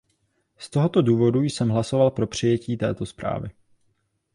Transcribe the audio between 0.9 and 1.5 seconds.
důvodu